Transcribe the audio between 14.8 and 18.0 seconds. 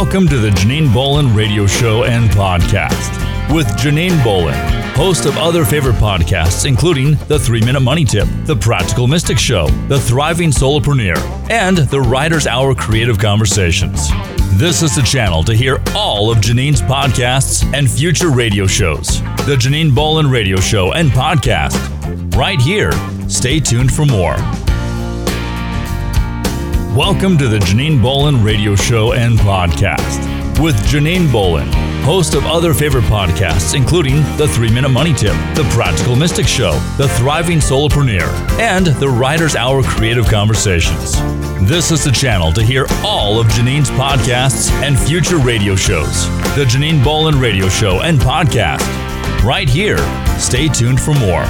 is the channel to hear all of Janine's podcasts and